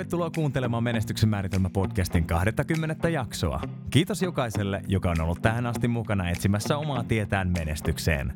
Tervetuloa 0.00 0.30
kuuntelemaan 0.30 0.84
Menestyksen 0.84 1.28
määritelmä 1.28 1.70
podcastin 1.70 2.24
20. 2.26 3.08
jaksoa. 3.08 3.60
Kiitos 3.90 4.22
jokaiselle, 4.22 4.82
joka 4.88 5.10
on 5.10 5.20
ollut 5.20 5.42
tähän 5.42 5.66
asti 5.66 5.88
mukana 5.88 6.30
etsimässä 6.30 6.78
omaa 6.78 7.04
tietään 7.04 7.48
menestykseen. 7.58 8.32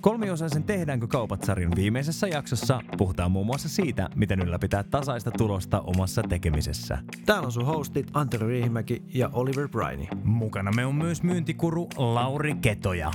Kolmiosaisen 0.00 0.62
Tehdäänkö 0.62 1.06
kaupat 1.06 1.44
sarjan 1.44 1.72
viimeisessä 1.76 2.28
jaksossa 2.28 2.80
puhutaan 2.98 3.30
muun 3.30 3.46
muassa 3.46 3.68
siitä, 3.68 4.08
miten 4.14 4.40
ylläpitää 4.40 4.82
tasaista 4.82 5.30
tulosta 5.30 5.80
omassa 5.80 6.22
tekemisessä. 6.22 6.98
Täällä 7.26 7.46
on 7.46 7.52
sun 7.52 7.66
hostit 7.66 8.10
Antero 8.12 8.46
Riihimäki 8.46 9.02
ja 9.14 9.30
Oliver 9.32 9.68
Briney. 9.68 10.06
Mukana 10.24 10.70
me 10.72 10.86
on 10.86 10.94
myös 10.94 11.22
myyntikuru 11.22 11.88
Lauri 11.96 12.54
Ketoja. 12.54 13.10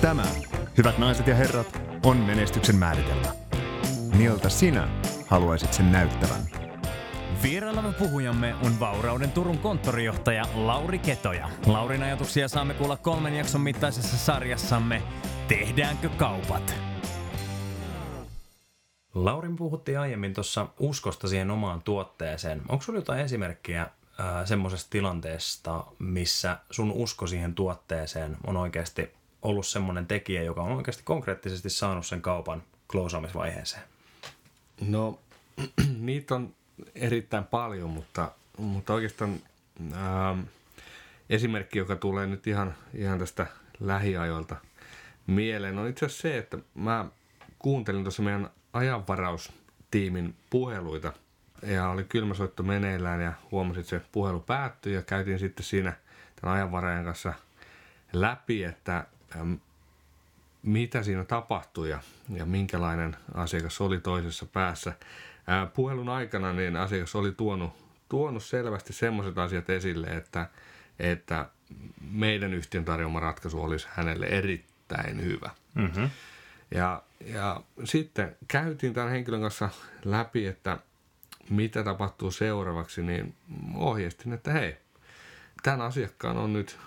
Tämä, 0.00 0.24
hyvät 0.78 0.98
naiset 0.98 1.26
ja 1.26 1.34
herrat, 1.34 1.82
on 2.04 2.16
menestyksen 2.16 2.76
määritelmä. 2.76 3.28
Miltä 4.16 4.48
sinä 4.48 4.99
haluaisit 5.30 5.72
sen 5.72 5.92
näyttävän? 5.92 6.40
Vieraillamme 7.42 7.92
puhujamme 7.92 8.54
on 8.62 8.80
Vaurauden 8.80 9.32
Turun 9.32 9.58
konttorijohtaja 9.58 10.44
Lauri 10.54 10.98
Ketoja. 10.98 11.48
Laurin 11.66 12.02
ajatuksia 12.02 12.48
saamme 12.48 12.74
kuulla 12.74 12.96
kolmen 12.96 13.36
jakson 13.36 13.60
mittaisessa 13.60 14.16
sarjassamme 14.16 15.02
Tehdäänkö 15.48 16.08
kaupat? 16.08 16.74
Laurin 19.14 19.56
puhuttiin 19.56 19.98
aiemmin 19.98 20.34
tuossa 20.34 20.66
uskosta 20.78 21.28
siihen 21.28 21.50
omaan 21.50 21.82
tuotteeseen. 21.82 22.62
Onko 22.68 22.84
sinulla 22.84 23.00
jotain 23.00 23.20
esimerkkiä 23.20 23.86
semmoisesta 24.44 24.90
tilanteesta, 24.90 25.84
missä 25.98 26.58
sun 26.70 26.92
usko 26.92 27.26
siihen 27.26 27.54
tuotteeseen 27.54 28.36
on 28.46 28.56
oikeasti 28.56 29.12
ollut 29.42 29.66
semmoinen 29.66 30.06
tekijä, 30.06 30.42
joka 30.42 30.62
on 30.62 30.72
oikeasti 30.72 31.02
konkreettisesti 31.04 31.70
saanut 31.70 32.06
sen 32.06 32.22
kaupan 32.22 32.62
klousaamisvaiheeseen? 32.88 33.82
No, 34.88 35.18
niitä 35.98 36.34
on 36.34 36.54
erittäin 36.94 37.44
paljon, 37.44 37.90
mutta, 37.90 38.32
mutta 38.58 38.94
oikeastaan 38.94 39.40
ää, 39.92 40.36
esimerkki, 41.30 41.78
joka 41.78 41.96
tulee 41.96 42.26
nyt 42.26 42.46
ihan, 42.46 42.74
ihan 42.94 43.18
tästä 43.18 43.46
lähiajoilta 43.80 44.56
mieleen, 45.26 45.78
on 45.78 45.88
itse 45.88 46.06
asiassa 46.06 46.22
se, 46.22 46.38
että 46.38 46.58
mä 46.74 47.06
kuuntelin 47.58 48.04
tuossa 48.04 48.22
meidän 48.22 48.50
ajanvaraustiimin 48.72 50.34
puheluita. 50.50 51.12
Ja 51.62 51.88
oli 51.88 52.04
kylmäsoitto 52.04 52.62
meneillään 52.62 53.20
ja 53.20 53.32
huomasin, 53.50 53.80
että 53.80 53.90
se 53.90 54.00
puhelu 54.12 54.40
päättyi 54.40 54.94
ja 54.94 55.02
käytiin 55.02 55.38
sitten 55.38 55.64
siinä 55.64 55.92
tämän 56.40 56.56
ajanvarajan 56.56 57.04
kanssa 57.04 57.32
läpi, 58.12 58.64
että 58.64 59.06
mitä 60.62 61.02
siinä 61.02 61.24
tapahtui 61.24 61.90
ja, 61.90 62.00
ja 62.34 62.46
minkälainen 62.46 63.16
asiakas 63.34 63.80
oli 63.80 64.00
toisessa 64.00 64.46
päässä. 64.46 64.92
Ää, 65.46 65.66
puhelun 65.66 66.08
aikana 66.08 66.52
niin 66.52 66.76
asiakas 66.76 67.14
oli 67.14 67.32
tuonut, 67.32 67.72
tuonut 68.08 68.44
selvästi 68.44 68.92
sellaiset 68.92 69.38
asiat 69.38 69.70
esille, 69.70 70.06
että, 70.06 70.48
että 70.98 71.46
meidän 72.10 72.54
yhtiön 72.54 72.84
tarjoama 72.84 73.20
ratkaisu 73.20 73.62
olisi 73.62 73.88
hänelle 73.90 74.26
erittäin 74.26 75.24
hyvä. 75.24 75.50
Mm-hmm. 75.74 76.10
Ja, 76.74 77.02
ja 77.26 77.60
sitten 77.84 78.36
käytiin 78.48 78.94
tämän 78.94 79.10
henkilön 79.10 79.40
kanssa 79.40 79.68
läpi, 80.04 80.46
että 80.46 80.78
mitä 81.50 81.84
tapahtuu 81.84 82.30
seuraavaksi, 82.30 83.02
niin 83.02 83.34
ohjeistin, 83.74 84.32
että 84.32 84.52
hei, 84.52 84.76
tämän 85.62 85.80
asiakkaan 85.80 86.36
on 86.36 86.52
nyt 86.52 86.78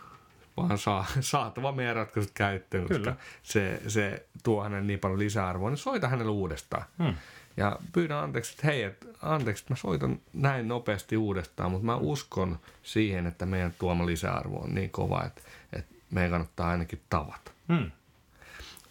vaan 0.57 0.77
saa, 0.77 1.05
saatava 1.19 1.71
meidän 1.71 1.95
ratkaisut 1.95 2.31
käyttöön, 2.33 2.87
Kyllä. 2.87 3.11
koska 3.11 3.23
se, 3.43 3.81
se 3.87 4.25
tuo 4.43 4.63
hänelle 4.63 4.87
niin 4.87 4.99
paljon 4.99 5.19
lisäarvoa, 5.19 5.69
niin 5.69 5.77
soita 5.77 6.07
hänelle 6.07 6.31
uudestaan. 6.31 6.85
Hmm. 7.03 7.15
Ja 7.57 7.79
pyydän 7.93 8.17
anteeksi, 8.17 8.53
että 8.53 8.67
hei, 8.67 8.83
et, 8.83 9.07
anteeksi, 9.21 9.63
että 9.63 9.73
mä 9.73 9.77
soitan 9.77 10.19
näin 10.33 10.67
nopeasti 10.67 11.17
uudestaan, 11.17 11.71
mutta 11.71 11.85
mä 11.85 11.95
uskon 11.95 12.59
siihen, 12.83 13.27
että 13.27 13.45
meidän 13.45 13.73
tuoma 13.79 14.05
lisäarvo 14.05 14.57
on 14.57 14.75
niin 14.75 14.89
kova, 14.89 15.23
että, 15.23 15.41
että 15.73 15.95
meidän 16.11 16.31
kannattaa 16.31 16.69
ainakin 16.69 17.01
tavata. 17.09 17.51
Hmm. 17.67 17.91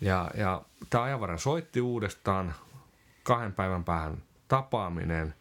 Ja, 0.01 0.31
ja 0.35 0.63
tämä 0.91 1.05
ajanvara 1.05 1.39
soitti 1.39 1.81
uudestaan 1.81 2.55
kahden 3.23 3.53
päivän 3.53 3.85
päähän 3.85 4.17
tapaaminen 4.49 5.35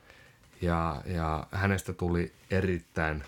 ja, 0.62 1.01
ja 1.06 1.47
hänestä 1.51 1.94
tuli 1.94 2.34
erittäin 2.51 3.23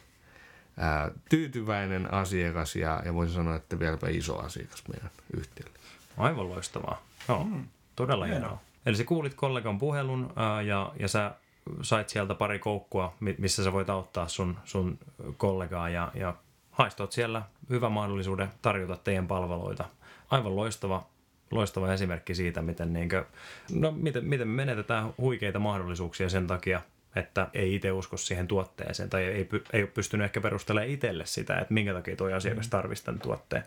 ää, 0.78 1.11
tyytyväinen 1.29 2.13
asiakas 2.13 2.75
ja, 2.75 3.01
ja 3.06 3.13
voisin 3.13 3.35
sanoa, 3.35 3.56
että 3.56 3.79
vieläpä 3.79 4.07
iso 4.09 4.39
asiakas 4.39 4.84
meidän 4.88 5.09
yhtiölle. 5.38 5.79
Aivan 6.17 6.50
loistavaa. 6.50 7.01
Joo, 7.28 7.44
mm. 7.44 7.63
todella 7.95 8.25
hienoa. 8.25 8.61
Eli 8.85 8.95
sä 8.95 9.03
kuulit 9.03 9.33
kollegan 9.33 9.79
puhelun 9.79 10.33
ää, 10.35 10.62
ja, 10.62 10.91
ja 11.00 11.07
sä 11.07 11.35
sait 11.81 12.09
sieltä 12.09 12.35
pari 12.35 12.59
koukkua, 12.59 13.13
missä 13.38 13.63
sä 13.63 13.73
voit 13.73 13.89
auttaa 13.89 14.28
sun, 14.28 14.57
sun 14.66 15.00
kollegaa 15.38 15.89
ja, 15.89 16.12
ja 16.13 16.33
haistot 16.72 17.12
siellä 17.12 17.41
hyvä 17.69 17.89
mahdollisuuden 17.89 18.50
tarjota 18.62 18.97
teidän 19.03 19.28
palveluita. 19.28 19.85
Aivan 20.29 20.56
loistava, 20.56 21.06
loistava 21.51 21.94
esimerkki 21.94 22.35
siitä, 22.35 22.62
miten, 22.62 22.94
niinkö, 22.94 23.25
no, 23.72 23.91
miten, 23.91 24.25
miten 24.25 24.47
me 24.47 24.56
menetetään 24.56 25.13
huikeita 25.17 25.59
mahdollisuuksia 25.59 26.29
sen 26.29 26.47
takia, 26.47 26.81
että 27.16 27.47
ei 27.53 27.75
itse 27.75 27.91
usko 27.91 28.18
siihen 28.18 28.47
tuotteeseen 28.47 29.09
tai 29.09 29.24
ei, 29.24 29.50
ei 29.74 29.81
ole 29.81 29.90
pystynyt 29.94 30.25
ehkä 30.25 30.41
perustelemaan 30.41 30.91
itselle 30.91 31.25
sitä, 31.25 31.57
että 31.57 31.74
minkä 31.74 31.94
takia 31.94 32.16
tuo 32.16 32.35
asiakas 32.35 32.66
mm. 32.66 32.69
tarvitsisi 32.69 33.06
tämän 33.06 33.22
tuotteen. 33.22 33.63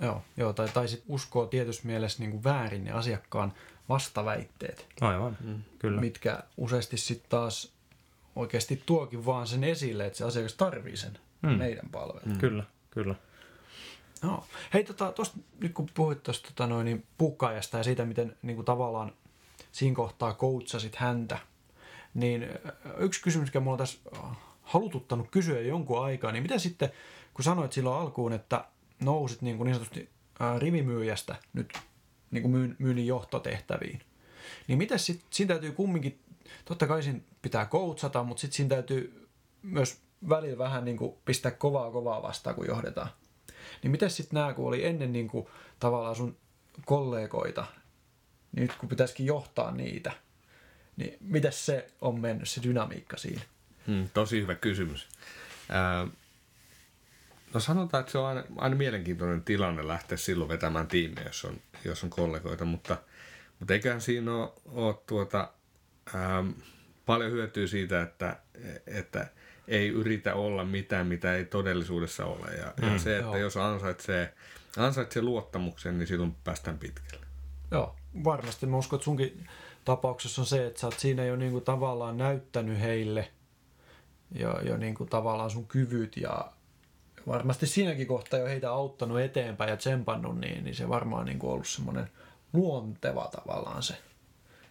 Joo, 0.00 0.22
joo 0.36 0.52
tai, 0.52 0.68
tai 0.68 0.88
sitten 0.88 1.14
uskoo 1.14 1.46
tietyssä 1.46 1.82
mielessä 1.84 2.22
niin 2.22 2.30
kuin 2.30 2.44
väärin 2.44 2.84
ne 2.84 2.92
asiakkaan 2.92 3.52
vastaväitteet. 3.88 4.86
Aivan, 5.00 5.36
mm. 5.40 5.62
kyllä. 5.78 6.00
Mitkä 6.00 6.38
useasti 6.56 6.96
sitten 6.96 7.30
taas 7.30 7.72
oikeasti 8.36 8.82
tuokin 8.86 9.26
vaan 9.26 9.46
sen 9.46 9.64
esille, 9.64 10.06
että 10.06 10.16
se 10.16 10.24
asiakas 10.24 10.54
tarvii 10.54 10.96
sen 10.96 11.18
mm. 11.42 11.48
meidän 11.50 11.88
palvelun. 11.92 12.22
Mm. 12.24 12.38
Kyllä, 12.38 12.64
kyllä. 12.90 13.14
No. 14.22 14.44
Hei, 14.74 14.84
tota, 14.84 15.12
tosta, 15.12 15.38
nyt 15.60 15.72
kun 15.72 15.88
puhuit 15.94 16.22
tuosta 16.22 16.48
tota, 16.48 16.66
noin, 16.66 16.84
niin 16.84 17.06
pukkaajasta 17.18 17.78
ja 17.78 17.84
siitä, 17.84 18.04
miten 18.04 18.36
niin 18.42 18.56
kuin 18.56 18.64
tavallaan 18.66 19.12
siinä 19.72 19.96
kohtaa 19.96 20.34
koutsasit 20.34 20.96
häntä– 20.96 21.38
niin 22.14 22.48
yksi 22.98 23.22
kysymys, 23.22 23.48
mikä 23.48 23.60
mulla 23.60 23.74
on 23.74 23.78
tässä 23.78 23.98
halututtanut 24.62 25.30
kysyä 25.30 25.60
jonkun 25.60 26.04
aikaa, 26.04 26.32
niin 26.32 26.42
mitä 26.42 26.58
sitten, 26.58 26.90
kun 27.34 27.44
sanoit 27.44 27.72
silloin 27.72 28.00
alkuun, 28.00 28.32
että 28.32 28.64
nousit 29.00 29.42
niin, 29.42 29.56
kuin 29.56 29.64
niin 29.64 29.74
sanotusti 29.74 30.10
rivimyyjästä 30.58 31.36
nyt 31.52 31.78
niin 32.30 32.42
kuin 32.42 32.76
myynnin 32.78 33.06
johtotehtäviin, 33.06 34.00
niin 34.68 34.78
miten 34.78 34.98
sitten, 34.98 35.26
siinä 35.30 35.48
täytyy 35.48 35.72
kumminkin, 35.72 36.20
totta 36.64 36.86
kai 36.86 37.02
siinä 37.02 37.20
pitää 37.42 37.66
koutsata, 37.66 38.22
mutta 38.22 38.40
sitten 38.40 38.56
siinä 38.56 38.68
täytyy 38.68 39.28
myös 39.62 40.00
välillä 40.28 40.58
vähän 40.58 40.84
niin 40.84 40.96
kuin 40.96 41.14
pistää 41.24 41.52
kovaa 41.52 41.90
kovaa 41.90 42.22
vastaan, 42.22 42.56
kun 42.56 42.66
johdetaan. 42.66 43.08
Niin 43.82 43.90
miten 43.90 44.10
sitten 44.10 44.34
nämä, 44.34 44.52
kun 44.52 44.68
oli 44.68 44.86
ennen 44.86 45.12
niin 45.12 45.28
kuin, 45.28 45.46
tavallaan 45.80 46.16
sun 46.16 46.36
kollegoita, 46.84 47.66
niin 48.52 48.62
nyt 48.62 48.76
kun 48.76 48.88
pitäisikin 48.88 49.26
johtaa 49.26 49.70
niitä, 49.70 50.12
niin 50.96 51.16
miten 51.20 51.52
se 51.52 51.86
on 52.00 52.20
mennyt, 52.20 52.48
se 52.48 52.62
dynamiikka 52.62 53.16
siinä? 53.16 53.42
Hmm, 53.86 54.08
tosi 54.14 54.40
hyvä 54.42 54.54
kysymys. 54.54 55.08
Ää, 55.68 56.06
no 57.54 57.60
sanotaan, 57.60 58.00
että 58.00 58.12
se 58.12 58.18
on 58.18 58.26
aina, 58.26 58.44
aina 58.56 58.76
mielenkiintoinen 58.76 59.44
tilanne 59.44 59.88
lähteä 59.88 60.18
silloin 60.18 60.48
vetämään 60.48 60.86
tiimiä, 60.86 61.24
jos 61.24 61.44
on, 61.44 61.60
jos 61.84 62.04
on 62.04 62.10
kollegoita, 62.10 62.64
mutta, 62.64 62.96
mutta 63.58 63.74
eiköhän 63.74 64.00
siinä 64.00 64.34
ole, 64.34 64.52
ole 64.66 64.94
tuota, 65.06 65.52
ää, 66.14 66.44
paljon 67.06 67.32
hyötyä 67.32 67.66
siitä, 67.66 68.02
että, 68.02 68.36
että 68.86 69.26
ei 69.68 69.88
yritä 69.88 70.34
olla 70.34 70.64
mitään, 70.64 71.06
mitä 71.06 71.34
ei 71.34 71.44
todellisuudessa 71.44 72.24
ole. 72.24 72.54
Ja, 72.56 72.74
hmm, 72.80 72.92
ja 72.92 72.98
se, 72.98 73.16
että 73.16 73.26
joo. 73.26 73.36
jos 73.36 73.56
ansaitsee, 73.56 74.34
ansaitsee 74.76 75.22
luottamuksen, 75.22 75.98
niin 75.98 76.06
silloin 76.06 76.36
päästään 76.44 76.78
pitkälle. 76.78 77.26
Joo, 77.70 77.96
varmasti. 78.24 78.66
Mä 78.66 78.76
uskon, 78.76 78.96
että 78.96 79.04
sunkin 79.04 79.48
tapauksessa 79.84 80.42
on 80.42 80.46
se, 80.46 80.66
että 80.66 80.80
sä 80.80 80.86
oot 80.86 80.98
siinä 80.98 81.24
jo 81.24 81.36
niinku 81.36 81.60
tavallaan 81.60 82.18
näyttänyt 82.18 82.80
heille 82.80 83.30
jo, 84.34 84.60
jo 84.60 84.76
niinku 84.76 85.04
tavallaan 85.04 85.50
sun 85.50 85.66
kyvyt 85.66 86.16
ja 86.16 86.52
varmasti 87.26 87.66
siinäkin 87.66 88.06
kohtaa 88.06 88.40
jo 88.40 88.46
heitä 88.46 88.70
auttanut 88.70 89.20
eteenpäin 89.20 89.70
ja 89.70 89.76
tsempannut, 89.76 90.40
niin, 90.40 90.64
niin 90.64 90.74
se 90.74 90.88
varmaan 90.88 91.26
niinku 91.26 91.50
ollut 91.50 91.68
semmoinen 91.68 92.10
luonteva 92.52 93.28
tavallaan 93.32 93.82
se, 93.82 93.94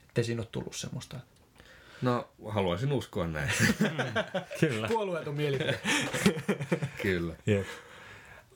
ettei 0.08 0.24
siinä 0.24 0.42
ole 0.42 0.48
tullut 0.52 0.76
semmoista. 0.76 1.20
No, 2.02 2.30
haluaisin 2.48 2.92
uskoa 2.92 3.28
näin. 3.28 3.50
Kyllä. 4.60 4.88
Puolueeton 4.88 5.36
mielipide. 5.36 5.80
Kyllä. 7.02 7.34
Yep. 7.48 7.66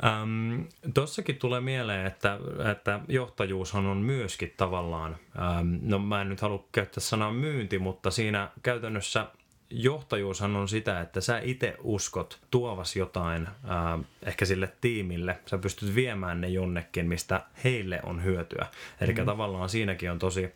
Ähm, 0.06 0.62
Tossakin 0.94 1.36
tulee 1.36 1.62
mieleen, 1.62 2.06
että, 2.06 2.40
että 2.72 3.00
johtajuushan 3.08 3.86
on 3.86 3.98
myöskin 3.98 4.54
tavallaan, 4.58 5.18
ähm, 5.40 5.76
no 5.82 6.00
mä 6.00 6.22
en 6.22 6.30
nyt 6.30 6.42
halua 6.42 6.68
käyttää 6.72 7.02
sanaa 7.02 7.32
myynti, 7.34 7.80
mutta 7.80 8.12
siinä 8.12 8.50
käytännössä 8.64 9.28
johtajuushan 9.70 10.56
on 10.56 10.68
sitä, 10.68 11.02
että 11.02 11.22
sä 11.22 11.40
itse 11.44 11.76
uskot 11.84 12.40
tuovas 12.52 12.96
jotain 12.96 13.48
äh, 13.48 14.06
ehkä 14.24 14.46
sille 14.46 14.74
tiimille. 14.82 15.40
Sä 15.46 15.58
pystyt 15.58 15.96
viemään 15.96 16.42
ne 16.42 16.48
jonnekin, 16.48 17.08
mistä 17.08 17.42
heille 17.64 18.00
on 18.04 18.24
hyötyä. 18.24 18.68
Eli 19.02 19.14
mm. 19.14 19.26
tavallaan 19.26 19.70
siinäkin 19.70 20.12
on 20.12 20.20
tosi 20.20 20.44
äh, 20.44 20.52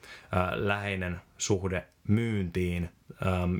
läheinen 0.53 1.21
suhde 1.41 1.87
myyntiin 2.07 2.89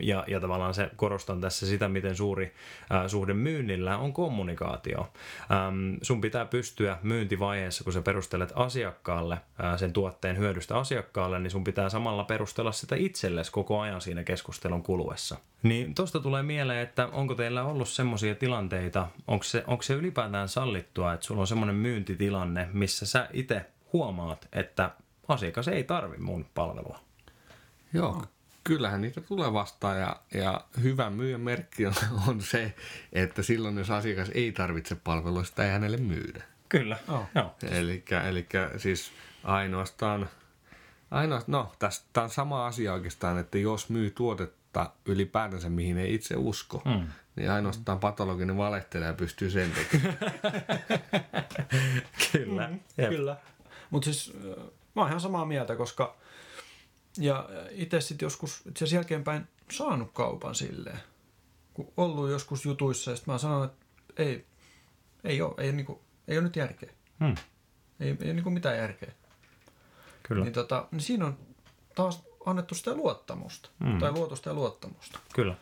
ja, 0.01 0.23
ja 0.27 0.39
tavallaan 0.39 0.73
se 0.73 0.89
korostan 0.95 1.41
tässä 1.41 1.67
sitä, 1.67 1.89
miten 1.89 2.15
suuri 2.15 2.53
suhde 3.07 3.33
myynnillä 3.33 3.97
on 3.97 4.13
kommunikaatio. 4.13 5.13
Sun 6.01 6.21
pitää 6.21 6.45
pystyä 6.45 6.97
myyntivaiheessa, 7.03 7.83
kun 7.83 7.93
sä 7.93 8.01
perustelet 8.01 8.51
asiakkaalle 8.55 9.37
sen 9.77 9.93
tuotteen 9.93 10.37
hyödystä 10.37 10.77
asiakkaalle, 10.77 11.39
niin 11.39 11.51
sun 11.51 11.63
pitää 11.63 11.89
samalla 11.89 12.23
perustella 12.23 12.71
sitä 12.71 12.95
itsellesi 12.95 13.51
koko 13.51 13.79
ajan 13.79 14.01
siinä 14.01 14.23
keskustelun 14.23 14.83
kuluessa. 14.83 15.37
Niin 15.63 15.95
tosta 15.95 16.19
tulee 16.19 16.43
mieleen, 16.43 16.79
että 16.79 17.07
onko 17.07 17.35
teillä 17.35 17.63
ollut 17.63 17.89
semmoisia 17.89 18.35
tilanteita, 18.35 19.07
onko 19.27 19.43
se, 19.43 19.63
onko 19.67 19.83
se 19.83 19.93
ylipäätään 19.93 20.49
sallittua, 20.49 21.13
että 21.13 21.25
sulla 21.25 21.41
on 21.41 21.47
semmoinen 21.47 21.75
myyntitilanne, 21.75 22.69
missä 22.73 23.05
sä 23.05 23.29
itse 23.33 23.65
huomaat, 23.93 24.47
että 24.53 24.91
asiakas 25.27 25.67
ei 25.67 25.83
tarvi 25.83 26.17
mun 26.17 26.45
palvelua. 26.53 26.99
Joo, 27.93 28.25
kyllähän 28.63 29.01
niitä 29.01 29.21
tulee 29.21 29.53
vastaan 29.53 29.99
ja, 29.99 30.15
ja 30.33 30.61
hyvä 30.83 31.09
myyjän 31.09 31.41
merkki 31.41 31.85
on, 31.85 31.93
on 32.27 32.41
se, 32.41 32.73
että 33.13 33.43
silloin 33.43 33.77
jos 33.77 33.89
asiakas 33.89 34.29
ei 34.33 34.51
tarvitse 34.51 34.95
palvelua, 34.95 35.43
sitä 35.43 35.65
ei 35.65 35.71
hänelle 35.71 35.97
myydä. 35.97 36.43
Kyllä, 36.69 36.97
Oh. 37.07 37.25
joo. 37.35 37.55
Eli, 37.71 38.03
siis 38.77 39.11
ainoastaan, 39.43 40.29
ainoastaan, 41.11 41.51
no 41.51 41.71
tästä 41.79 42.23
on 42.23 42.29
sama 42.29 42.67
asia 42.67 42.93
oikeastaan, 42.93 43.37
että 43.37 43.57
jos 43.57 43.89
myy 43.89 44.11
tuotetta 44.11 44.91
ylipäätänsä, 45.05 45.69
mihin 45.69 45.97
ei 45.97 46.13
itse 46.13 46.35
usko, 46.37 46.81
mm. 46.85 47.07
niin 47.35 47.51
ainoastaan 47.51 47.99
patologinen 47.99 48.57
valehtelija 48.57 49.13
pystyy 49.13 49.49
sen 49.49 49.71
tekemään. 49.71 50.17
Kyllä. 52.31 52.69
Jep. 52.97 53.09
Kyllä. 53.09 53.37
Mutta 53.89 54.05
siis 54.05 54.33
äh, 54.35 54.63
mä 54.95 55.01
oon 55.01 55.07
ihan 55.07 55.21
samaa 55.21 55.45
mieltä, 55.45 55.75
koska 55.75 56.15
ja 57.17 57.49
itse 57.71 58.01
sitten 58.01 58.25
joskus 58.25 58.57
itse 58.57 58.69
asiassa 58.71 58.95
jälkeenpäin 58.95 59.47
saanut 59.71 60.11
kaupan 60.13 60.55
silleen, 60.55 60.99
kun 61.73 61.93
ollut 61.97 62.29
joskus 62.29 62.65
jutuissa 62.65 63.11
ja 63.11 63.17
sitten 63.17 63.33
mä 63.33 63.37
sanon, 63.37 63.65
että 63.65 63.85
ei, 64.17 64.45
ei 65.23 65.41
ole, 65.41 65.53
ei, 65.57 65.71
niinku, 65.71 66.01
ei 66.27 66.37
ole 66.37 66.43
nyt 66.43 66.55
järkeä. 66.55 66.89
Hmm. 67.19 67.35
Ei, 67.99 68.07
ei 68.09 68.17
ole 68.21 68.33
niinku 68.33 68.49
mitään 68.49 68.77
järkeä. 68.77 69.11
Kyllä, 70.23 70.43
Niin, 70.43 70.53
tota, 70.53 70.87
niin 70.91 71.01
siinä 71.01 71.25
on 71.25 71.37
taas 71.95 72.23
annettu 72.45 72.75
sitä 72.75 72.95
luottamusta. 72.95 73.69
Mm. 73.79 73.99
Tai 73.99 74.11
luotu 74.11 74.35
sitä 74.35 74.53
luottamusta. 74.53 75.19
kyllä. 75.33 75.55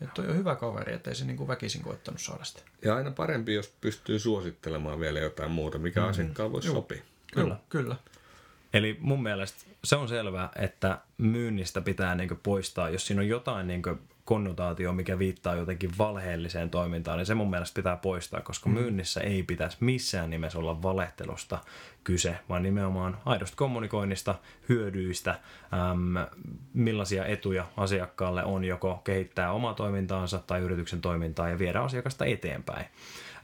Että 0.00 0.22
on 0.22 0.28
jo 0.28 0.34
hyvä 0.34 0.56
kaveri, 0.56 0.92
ettei 0.92 1.14
se 1.14 1.24
niinku 1.24 1.48
väkisin 1.48 1.82
koettanut 1.82 2.20
saada 2.20 2.44
sitä. 2.44 2.62
Ja 2.82 2.96
aina 2.96 3.10
parempi, 3.10 3.54
jos 3.54 3.72
pystyy 3.80 4.18
suosittelemaan 4.18 5.00
vielä 5.00 5.20
jotain 5.20 5.50
muuta, 5.50 5.78
mikä 5.78 6.00
mm. 6.00 6.08
asiakkaalle 6.08 6.52
voisi 6.52 6.68
sopia. 6.68 7.02
Kyllä. 7.32 7.56
Kyllä. 7.68 7.96
Eli 8.74 8.96
mun 9.00 9.22
mielestä 9.22 9.70
se 9.84 9.96
on 9.96 10.08
selvää, 10.08 10.48
että 10.56 10.98
myynnistä 11.18 11.80
pitää 11.80 12.14
niin 12.14 12.40
poistaa, 12.42 12.90
jos 12.90 13.06
siinä 13.06 13.22
on 13.22 13.28
jotain 13.28 13.66
niin 13.66 13.82
konnotaatio, 14.24 14.92
mikä 14.92 15.18
viittaa 15.18 15.54
jotenkin 15.54 15.90
valheelliseen 15.98 16.70
toimintaan, 16.70 17.18
niin 17.18 17.26
se 17.26 17.34
mun 17.34 17.50
mielestä 17.50 17.74
pitää 17.74 17.96
poistaa, 17.96 18.40
koska 18.40 18.68
mm. 18.68 18.74
myynnissä 18.74 19.20
ei 19.20 19.42
pitäisi 19.42 19.76
missään 19.80 20.30
nimessä 20.30 20.58
olla 20.58 20.82
valehtelusta 20.82 21.58
kyse, 22.04 22.38
vaan 22.48 22.62
nimenomaan 22.62 23.18
aidosta 23.24 23.56
kommunikoinnista, 23.56 24.34
hyödyistä, 24.68 25.30
äm, 25.90 26.14
millaisia 26.74 27.26
etuja 27.26 27.66
asiakkaalle 27.76 28.44
on 28.44 28.64
joko 28.64 29.00
kehittää 29.04 29.52
omaa 29.52 29.74
toimintaansa 29.74 30.38
tai 30.46 30.60
yrityksen 30.60 31.00
toimintaa 31.00 31.48
ja 31.48 31.58
viedä 31.58 31.80
asiakasta 31.80 32.24
eteenpäin. 32.24 32.86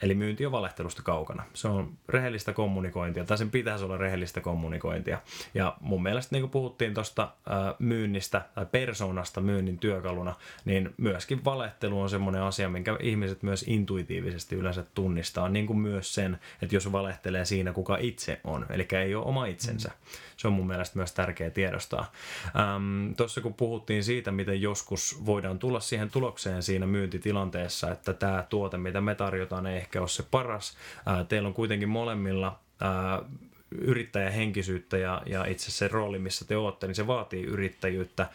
Eli 0.02 0.14
myynti 0.14 0.46
on 0.46 0.52
valehtelusta 0.52 1.02
kaukana. 1.02 1.44
Se 1.54 1.68
on 1.68 1.92
rehellistä 2.08 2.52
kommunikointia, 2.52 3.24
tai 3.24 3.38
sen 3.38 3.50
pitäisi 3.50 3.84
olla 3.84 3.96
rehellistä 3.96 4.40
kommunikointia. 4.40 5.18
Ja 5.54 5.76
mun 5.80 6.02
mielestä, 6.02 6.34
niin 6.34 6.42
kuin 6.42 6.50
puhuttiin 6.50 6.94
tuosta 6.94 7.32
myynnistä 7.78 8.42
tai 8.54 8.66
persoonasta 8.66 9.40
myynnin 9.40 9.78
työkaluna, 9.78 10.34
niin 10.64 10.94
myöskin 10.96 11.44
valehtelu 11.44 12.00
on 12.00 12.10
semmoinen 12.10 12.42
asia, 12.42 12.68
minkä 12.68 12.96
ihmiset 13.00 13.42
myös 13.42 13.64
intuitiivisesti 13.68 14.56
yleensä 14.56 14.84
tunnistaa, 14.94 15.48
niin 15.48 15.66
kuin 15.66 15.78
myös 15.78 16.14
sen, 16.14 16.38
että 16.62 16.76
jos 16.76 16.92
valehtelee 16.92 17.44
siinä, 17.44 17.72
kuka 17.72 17.96
itse 18.00 18.40
on, 18.44 18.66
eli 18.70 18.88
ei 18.92 19.14
ole 19.14 19.24
oma 19.24 19.46
itsensä. 19.46 19.90
Se 20.36 20.48
on 20.48 20.54
mun 20.54 20.66
mielestä 20.66 20.98
myös 20.98 21.12
tärkeä 21.12 21.50
tiedostaa. 21.50 22.12
Ähm, 22.58 23.12
Tuossa 23.16 23.40
kun 23.40 23.54
puhuttiin 23.54 24.04
siitä, 24.04 24.30
miten 24.30 24.62
joskus 24.62 25.26
voidaan 25.26 25.58
tulla 25.58 25.80
siihen 25.80 26.10
tulokseen 26.10 26.62
siinä 26.62 26.86
myyntitilanteessa, 26.86 27.90
että 27.90 28.12
tämä 28.12 28.44
tuote, 28.48 28.78
mitä 28.78 29.00
me 29.00 29.14
tarjotaan, 29.14 29.66
ei 29.66 29.86
ehkä 29.90 30.00
ole 30.00 30.08
se 30.08 30.22
paras. 30.30 30.76
Teillä 31.28 31.46
on 31.46 31.54
kuitenkin 31.54 31.88
molemmilla 31.88 32.58
äh, 32.82 33.30
yrittäjähenkisyyttä 33.70 34.98
ja, 34.98 35.22
ja 35.26 35.44
itse 35.44 35.70
se 35.70 35.88
rooli, 35.88 36.18
missä 36.18 36.44
te 36.44 36.56
olette, 36.56 36.86
niin 36.86 36.94
se 36.94 37.06
vaatii 37.06 37.44
yrittäjyyttä. 37.44 38.28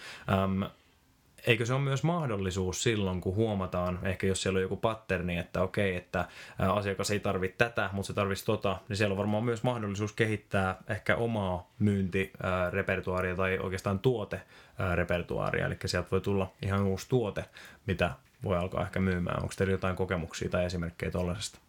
Eikö 1.47 1.65
se 1.65 1.73
ole 1.73 1.81
myös 1.81 2.03
mahdollisuus 2.03 2.83
silloin, 2.83 3.21
kun 3.21 3.35
huomataan, 3.35 3.99
ehkä 4.03 4.27
jos 4.27 4.41
siellä 4.41 4.57
on 4.57 4.61
joku 4.61 4.75
patterni, 4.75 5.37
että 5.37 5.61
okei, 5.61 5.95
että 5.95 6.27
asiakas 6.57 7.11
ei 7.11 7.19
tarvitse 7.19 7.57
tätä, 7.57 7.89
mutta 7.91 8.07
se 8.07 8.13
tarvitsisi 8.13 8.45
tota, 8.45 8.77
niin 8.89 8.97
siellä 8.97 9.13
on 9.13 9.17
varmaan 9.17 9.43
myös 9.43 9.63
mahdollisuus 9.63 10.13
kehittää 10.13 10.77
ehkä 10.89 11.15
omaa 11.15 11.69
myyntirepertuaaria 11.79 13.35
tai 13.35 13.59
oikeastaan 13.59 13.99
tuoterepertuaaria, 13.99 15.65
eli 15.65 15.77
sieltä 15.85 16.11
voi 16.11 16.21
tulla 16.21 16.51
ihan 16.61 16.83
uusi 16.83 17.09
tuote, 17.09 17.45
mitä 17.85 18.11
voi 18.43 18.57
alkaa 18.57 18.83
ehkä 18.83 18.99
myymään. 18.99 19.41
Onko 19.41 19.53
teillä 19.57 19.71
jotain 19.71 19.95
kokemuksia 19.95 20.49
tai 20.49 20.65
esimerkkejä 20.65 21.11
tuollaisesta? 21.11 21.59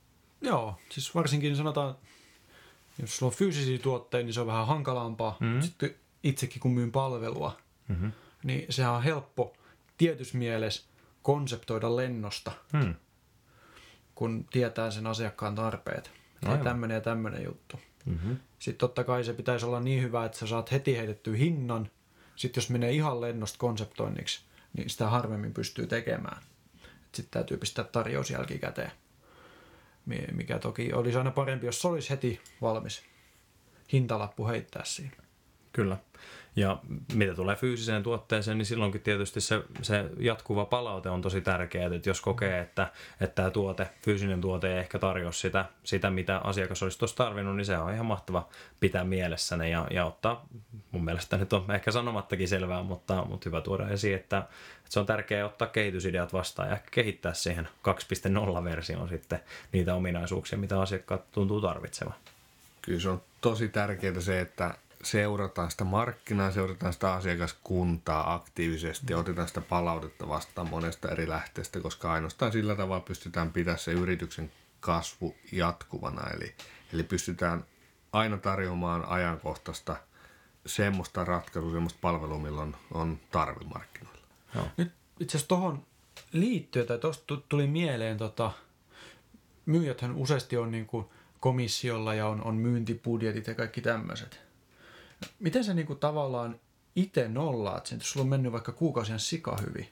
Joo, 0.40 0.78
siis 0.88 1.14
varsinkin 1.14 1.56
sanotaan, 1.56 1.94
jos 3.00 3.16
sulla 3.16 3.32
on 3.32 3.36
fyysisiä 3.36 3.78
tuotteita, 3.78 4.24
niin 4.24 4.34
se 4.34 4.40
on 4.40 4.46
vähän 4.46 4.66
hankalampaa. 4.66 5.36
Mm-hmm. 5.40 5.60
Sitten 5.60 5.94
itsekin 6.22 6.60
kun 6.60 6.74
myyn 6.74 6.92
palvelua, 6.92 7.56
mm-hmm. 7.88 8.12
niin 8.42 8.66
sehän 8.70 8.92
on 8.92 9.02
helppo 9.02 9.56
tietyssä 9.98 10.38
mielessä 10.38 10.82
konseptoida 11.22 11.96
lennosta, 11.96 12.52
mm. 12.72 12.94
kun 14.14 14.44
tietää 14.52 14.90
sen 14.90 15.06
asiakkaan 15.06 15.54
tarpeet. 15.54 16.10
Ja 16.42 16.56
tämmöinen 16.56 16.94
ja 16.94 17.00
tämmöinen 17.00 17.44
juttu. 17.44 17.80
Mm-hmm. 18.04 18.36
Sitten 18.58 18.78
totta 18.78 19.04
kai 19.04 19.24
se 19.24 19.32
pitäisi 19.32 19.66
olla 19.66 19.80
niin 19.80 20.02
hyvä, 20.02 20.24
että 20.24 20.38
sä 20.38 20.46
saat 20.46 20.72
heti 20.72 20.96
heitettyä 20.96 21.36
hinnan. 21.36 21.90
Sitten 22.36 22.60
jos 22.60 22.70
menee 22.70 22.92
ihan 22.92 23.20
lennosta 23.20 23.58
konseptoinniksi, 23.58 24.40
niin 24.72 24.90
sitä 24.90 25.08
harvemmin 25.08 25.54
pystyy 25.54 25.86
tekemään. 25.86 26.42
Sitten 27.16 27.30
täytyy 27.30 27.56
pistää 27.56 27.84
tarjous 27.84 28.30
jälkikäteen 28.30 28.90
mikä 30.32 30.58
toki 30.58 30.92
olisi 30.92 31.18
aina 31.18 31.30
parempi, 31.30 31.66
jos 31.66 31.82
se 31.82 31.88
olisi 31.88 32.10
heti 32.10 32.40
valmis 32.62 33.02
hintalappu 33.92 34.46
heittää 34.46 34.84
siinä. 34.84 35.16
Kyllä. 35.72 35.96
Ja 36.56 36.78
mitä 37.14 37.34
tulee 37.34 37.56
fyysiseen 37.56 38.02
tuotteeseen, 38.02 38.58
niin 38.58 38.66
silloinkin 38.66 39.00
tietysti 39.00 39.40
se, 39.40 39.62
se 39.82 40.04
jatkuva 40.18 40.64
palaute 40.64 41.10
on 41.10 41.22
tosi 41.22 41.40
tärkeää, 41.40 41.94
että 41.94 42.08
jos 42.10 42.20
kokee, 42.20 42.60
että, 42.60 42.90
että 43.20 43.34
tämä 43.34 43.50
tuote, 43.50 43.88
fyysinen 44.02 44.40
tuote 44.40 44.72
ei 44.72 44.78
ehkä 44.78 44.98
tarjoa 44.98 45.32
sitä, 45.32 45.64
sitä 45.84 46.10
mitä 46.10 46.38
asiakas 46.38 46.82
olisi 46.82 46.98
tuossa 46.98 47.16
tarvinnut, 47.16 47.56
niin 47.56 47.64
se 47.64 47.78
on 47.78 47.94
ihan 47.94 48.06
mahtava 48.06 48.48
pitää 48.80 49.04
mielessäne 49.04 49.68
ja, 49.68 49.86
ja 49.90 50.04
ottaa, 50.04 50.46
mun 50.90 51.04
mielestä 51.04 51.36
nyt 51.36 51.52
on 51.52 51.70
ehkä 51.74 51.90
sanomattakin 51.90 52.48
selvää, 52.48 52.82
mutta, 52.82 53.24
mutta 53.24 53.48
hyvä 53.48 53.60
tuoda 53.60 53.88
esiin, 53.88 54.16
että, 54.16 54.38
että 54.38 54.88
se 54.88 55.00
on 55.00 55.06
tärkeää 55.06 55.46
ottaa 55.46 55.68
kehitysideat 55.68 56.32
vastaan 56.32 56.68
ja 56.68 56.74
ehkä 56.74 56.88
kehittää 56.90 57.34
siihen 57.34 57.68
2.0-versioon 57.88 59.08
sitten 59.08 59.40
niitä 59.72 59.94
ominaisuuksia, 59.94 60.58
mitä 60.58 60.80
asiakkaat 60.80 61.32
tuntuu 61.32 61.60
tarvitsevan. 61.60 62.14
Kyllä 62.82 63.00
se 63.00 63.08
on 63.08 63.22
tosi 63.40 63.68
tärkeää 63.68 64.20
se, 64.20 64.40
että 64.40 64.74
seurataan 65.06 65.70
sitä 65.70 65.84
markkinaa, 65.84 66.50
seurataan 66.50 66.92
sitä 66.92 67.12
asiakaskuntaa 67.12 68.34
aktiivisesti 68.34 69.12
ja 69.12 69.18
otetaan 69.18 69.48
sitä 69.48 69.60
palautetta 69.60 70.28
vastaan 70.28 70.70
monesta 70.70 71.08
eri 71.08 71.28
lähteestä, 71.28 71.80
koska 71.80 72.12
ainoastaan 72.12 72.52
sillä 72.52 72.76
tavalla 72.76 73.00
pystytään 73.00 73.52
pitämään 73.52 73.78
se 73.78 73.92
yrityksen 73.92 74.52
kasvu 74.80 75.34
jatkuvana. 75.52 76.30
Eli, 76.30 76.54
eli 76.92 77.02
pystytään 77.02 77.64
aina 78.12 78.38
tarjoamaan 78.38 79.04
ajankohtaista 79.04 79.96
semmoista 80.66 81.24
ratkaisua, 81.24 81.72
semmoista 81.72 81.98
palvelua, 82.00 82.38
milloin 82.38 82.76
on 82.94 83.18
tarve 83.30 83.64
markkinoilla. 83.64 84.20
Joo. 84.54 84.66
Nyt 84.76 84.92
itse 85.20 85.36
asiassa 85.36 85.48
tuohon 85.48 85.86
liittyen, 86.32 86.86
tai 86.86 86.98
tuosta 86.98 87.36
tuli 87.48 87.66
mieleen, 87.66 88.16
tota, 88.16 88.52
myyjäthän 89.66 90.14
useasti 90.14 90.56
on 90.56 90.70
niin 90.70 90.86
kuin 90.86 91.06
komissiolla 91.40 92.14
ja 92.14 92.26
on, 92.26 92.44
on 92.44 92.54
myyntibudjetit 92.54 93.46
ja 93.46 93.54
kaikki 93.54 93.80
tämmöiset. 93.80 94.45
Miten 95.38 95.64
sä 95.64 95.74
niinku 95.74 95.94
tavallaan 95.94 96.60
itse 96.96 97.28
nollaat 97.28 97.86
sen, 97.86 97.98
jos 97.98 98.10
sulla 98.12 98.24
on 98.24 98.30
mennyt 98.30 98.52
vaikka 98.52 98.72
kuukausien 98.72 99.20
sika 99.20 99.56
hyvin. 99.66 99.88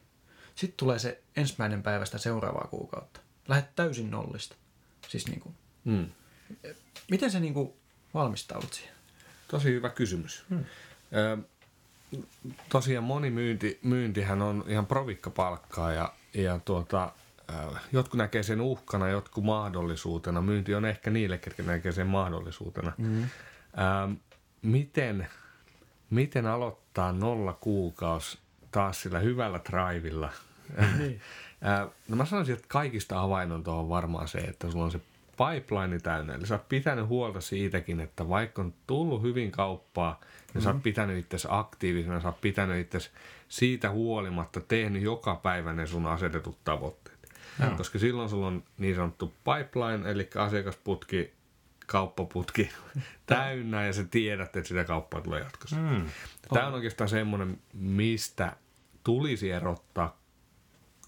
Sitten 0.54 0.76
tulee 0.76 0.98
se 0.98 1.22
ensimmäinen 1.36 1.82
päivästä 1.82 2.18
seuraavaa 2.18 2.68
kuukautta. 2.70 3.20
Lähet 3.48 3.76
täysin 3.76 4.10
nollista. 4.10 4.56
Siis 5.08 5.28
niinku, 5.28 5.54
mm. 5.84 6.06
Miten 7.10 7.30
sä 7.30 7.40
niinku 7.40 7.76
valmistaudut 8.14 8.72
siihen? 8.72 8.94
Tosi 9.48 9.68
hyvä 9.68 9.88
kysymys. 9.90 10.44
Hmm. 10.50 10.64
Ö, 11.14 11.38
tosiaan 12.68 13.04
moni 13.04 13.30
myynti, 13.30 13.78
myyntihän 13.82 14.42
on 14.42 14.64
ihan 14.68 14.86
provikkapalkkaa 14.86 15.92
ja, 15.92 16.12
ja 16.34 16.60
tuota, 16.64 17.12
jotkut 17.92 18.18
näkee 18.18 18.42
sen 18.42 18.60
uhkana, 18.60 19.08
jotkut 19.08 19.44
mahdollisuutena. 19.44 20.42
Myynti 20.42 20.74
on 20.74 20.84
ehkä 20.84 21.10
niille, 21.10 21.38
ketkä 21.38 21.62
näkee 21.62 21.92
sen 21.92 22.06
mahdollisuutena. 22.06 22.92
Mm 22.98 23.28
miten, 24.64 25.28
miten 26.10 26.46
aloittaa 26.46 27.12
nolla 27.12 27.52
kuukaus 27.52 28.38
taas 28.70 29.02
sillä 29.02 29.18
hyvällä 29.18 29.60
drivilla. 29.70 30.30
Niin. 30.98 31.20
No 32.08 32.16
mä 32.16 32.24
sanoisin, 32.24 32.54
että 32.54 32.68
kaikista 32.68 33.20
avainonta 33.20 33.72
on 33.72 33.88
varmaan 33.88 34.28
se, 34.28 34.38
että 34.38 34.70
sulla 34.70 34.84
on 34.84 34.90
se 34.90 35.00
pipeline 35.30 35.98
täynnä. 35.98 36.34
Eli 36.34 36.46
sä 36.46 36.54
oot 36.54 36.68
pitänyt 36.68 37.06
huolta 37.06 37.40
siitäkin, 37.40 38.00
että 38.00 38.28
vaikka 38.28 38.62
on 38.62 38.74
tullut 38.86 39.22
hyvin 39.22 39.50
kauppaa, 39.50 40.20
niin 40.20 40.30
mm-hmm. 40.46 40.60
sä 40.60 40.70
oot 40.70 40.82
pitänyt 40.82 41.18
itsesi 41.18 41.48
aktiivisena, 41.50 42.20
sä 42.20 42.28
oot 42.28 42.40
pitänyt 42.40 42.80
itsesi 42.80 43.10
siitä 43.48 43.90
huolimatta 43.90 44.60
tehnyt 44.60 45.02
joka 45.02 45.34
päivä 45.34 45.72
ne 45.72 45.86
sun 45.86 46.06
asetetut 46.06 46.58
tavoitteet. 46.64 47.28
Mm. 47.58 47.76
Koska 47.76 47.98
silloin 47.98 48.28
sulla 48.28 48.46
on 48.46 48.62
niin 48.78 48.94
sanottu 48.94 49.26
pipeline, 49.44 50.10
eli 50.10 50.30
asiakasputki, 50.36 51.32
kauppaputki 51.86 52.70
täynnä 53.26 53.86
ja 53.86 53.92
sä 53.92 54.04
tiedät, 54.04 54.56
että 54.56 54.68
sitä 54.68 54.84
kauppaa 54.84 55.20
tulee 55.20 55.40
jatkossa. 55.40 55.76
Mm. 55.76 56.06
Tämä 56.54 56.66
on 56.66 56.74
oikeastaan 56.74 57.08
semmoinen, 57.08 57.58
mistä 57.72 58.56
tulisi 59.04 59.50
erottaa 59.50 60.24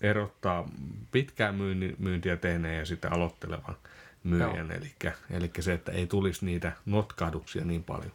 erottaa 0.01 0.69
pitkään 1.13 1.55
myyntiä 1.99 2.37
tehneen 2.37 2.79
ja 2.79 2.87
sitten 2.87 3.13
aloittelevan 3.13 3.77
myyjän. 4.25 4.71
Eli, 4.71 4.93
eli 5.31 5.51
se, 5.61 5.73
että 5.73 5.93
ei 5.93 6.07
tulisi 6.07 6.45
niitä 6.45 6.73
notkahduksia 6.87 7.65
niin 7.65 7.85
paljon. 7.85 8.13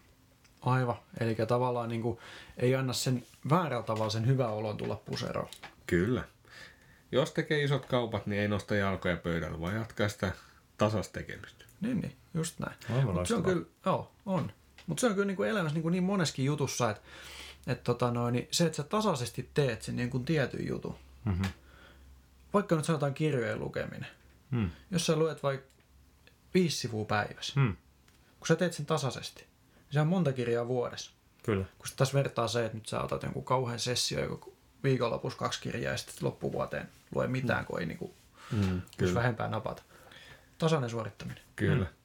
Aivan. 0.62 0.96
Eli 1.20 1.36
tavallaan 1.36 1.90
niin 1.90 2.02
kuin, 2.02 2.20
ei 2.58 2.76
anna 2.76 2.94
sen 2.94 3.24
väärällä 3.50 3.84
tavalla 3.84 4.10
sen 4.10 4.28
hyvä 4.28 4.48
olon 4.48 4.78
tulla 4.78 4.96
puseroon. 4.96 5.50
Kyllä. 5.88 6.24
Jos 7.12 7.32
tekee 7.32 7.64
isot 7.64 7.86
kaupat, 7.86 8.28
niin 8.28 8.42
ei 8.42 8.48
nosta 8.48 8.76
jalkoja 8.76 9.18
pöydällä, 9.18 9.62
vaan 9.62 9.76
jatkaa 9.76 10.10
sitä 10.10 10.32
tasasta 10.78 11.20
tekemistä. 11.20 11.66
Niin, 11.82 12.02
niin. 12.02 12.16
Just 12.34 12.60
näin. 12.60 13.06
Mut 13.14 13.28
se 13.28 13.36
on 13.36 13.44
kyllä, 13.44 13.66
joo, 13.86 14.12
on. 14.26 14.52
Mutta 14.88 15.02
se 15.02 15.08
on 15.08 15.14
kyllä 15.14 15.28
niin 15.28 15.38
kuin 15.38 15.50
elämässä 15.50 15.74
niin, 15.74 15.84
kuin 15.84 15.92
niin 15.92 16.04
moneskin 16.04 16.46
jutussa, 16.46 16.90
että, 16.90 17.02
että 17.68 17.84
tota 17.84 18.12
noin, 18.12 18.34
niin 18.34 18.48
se, 18.52 18.66
että 18.66 18.78
sä 18.78 18.84
tasaisesti 18.84 19.50
teet 19.54 19.82
sen 19.82 19.96
niin 19.96 20.10
kuin 20.10 20.26
tietyn 20.26 20.68
jutun. 20.68 20.96
Mm-hmm 21.26 21.46
vaikka 22.54 22.76
nyt 22.76 22.86
sanotaan 22.86 23.14
kirjojen 23.14 23.60
lukeminen. 23.60 24.08
Hmm. 24.52 24.70
Jos 24.92 25.06
sä 25.06 25.16
luet 25.16 25.44
vaikka 25.44 25.68
viisi 26.54 26.78
sivua 26.78 27.06
päivässä, 27.06 27.54
hmm. 27.60 27.76
kun 28.40 28.48
sä 28.48 28.56
teet 28.56 28.74
sen 28.74 28.86
tasaisesti, 28.86 29.42
niin 29.42 29.94
se 29.94 30.02
on 30.02 30.08
monta 30.08 30.34
kirjaa 30.34 30.68
vuodessa. 30.68 31.12
Kyllä. 31.44 31.66
Kun 31.78 31.88
sä 31.88 31.96
taas 31.96 32.14
vertaa 32.14 32.48
se, 32.48 32.66
että 32.66 32.78
nyt 32.78 32.88
sä 32.88 33.02
otat 33.02 33.24
jonkun 33.24 33.46
kauhean 33.46 33.80
sessio, 33.80 34.24
joka 34.24 34.48
viikonlopussa 34.84 35.40
kaksi 35.40 35.62
kirjaa 35.62 35.92
ja 35.92 35.98
sitten 35.98 36.16
loppuvuoteen 36.22 36.90
lue 37.16 37.28
mitään, 37.28 37.60
hmm. 37.60 37.68
kun 37.68 37.80
ei 37.80 37.86
niinku, 37.86 38.14
kyllä. 38.98 39.14
vähempää 39.14 39.48
napata. 39.48 39.84
Tasainen 40.62 40.90
suorittaminen. 40.90 41.44
Kyllä. 41.56 41.86
Hmm. 41.86 41.96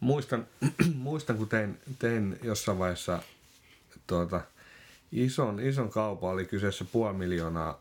Muistan, 0.00 0.46
muistan, 0.94 1.36
kun 1.36 1.48
tein, 1.48 1.78
tein 1.98 2.38
jossain 2.42 2.78
vaiheessa 2.78 3.22
tuota, 4.06 4.40
ison, 5.12 5.60
ison 5.60 5.90
kaupan, 5.90 6.30
oli 6.30 6.44
kyseessä 6.44 6.84
puoli 6.84 7.14
miljoonaa 7.14 7.80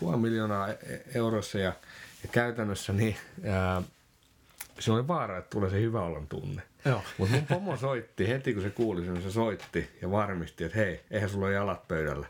puoli 0.00 0.16
miljoonaa 0.16 0.68
e- 0.68 0.78
e- 0.82 1.02
eurossa 1.14 1.58
ja, 1.58 1.72
ja 2.22 2.28
käytännössä 2.32 2.92
niin 2.92 3.16
ää, 3.44 3.82
se 4.78 4.92
oli 4.92 5.08
vaara, 5.08 5.38
että 5.38 5.50
tulee 5.50 5.70
se 5.70 5.80
hyvä 5.80 6.02
olon 6.02 6.26
tunne. 6.26 6.62
Mutta 7.18 7.34
mun 7.34 7.46
pomo 7.46 7.76
soitti, 7.76 8.28
heti 8.28 8.54
kun 8.54 8.62
se 8.62 8.70
kuuli 8.70 9.04
sen, 9.04 9.22
se 9.22 9.30
soitti 9.30 9.98
ja 10.02 10.10
varmisti, 10.10 10.64
että 10.64 10.78
hei, 10.78 11.00
eihän 11.10 11.30
sulla 11.30 11.46
ole 11.46 11.54
jalat 11.54 11.88
pöydällä. 11.88 12.26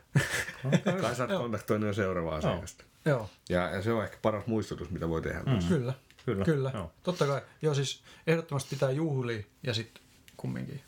Kai 1.00 1.14
sä 1.14 1.24
oot 1.24 1.40
kontaktoinut 1.42 1.86
jo 1.86 1.94
seuraavaa 1.94 2.36
asiakasta. 2.36 2.84
Joo. 3.04 3.30
Ja, 3.48 3.70
ja 3.70 3.82
se 3.82 3.92
on 3.92 4.04
ehkä 4.04 4.16
paras 4.22 4.46
muistutus, 4.46 4.90
mitä 4.90 5.08
voi 5.08 5.22
tehdä. 5.22 5.40
Mm. 5.46 5.68
Kyllä. 5.68 5.94
Kyllä. 6.26 6.44
Kyllä. 6.44 6.70
Joo. 6.74 6.92
Totta 7.02 7.26
kai. 7.26 7.42
Joo, 7.62 7.74
siis 7.74 8.02
ehdottomasti 8.26 8.76
pitää 8.76 8.90
juhlia 8.90 9.42
ja 9.62 9.74
sitten 9.74 10.02
kumminkin 10.36 10.80